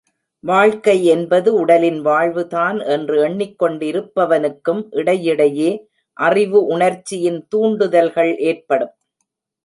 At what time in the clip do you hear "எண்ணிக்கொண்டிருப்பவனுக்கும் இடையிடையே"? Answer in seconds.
3.27-5.69